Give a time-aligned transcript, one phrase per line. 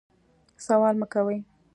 [0.65, 1.37] سوال مه کوئ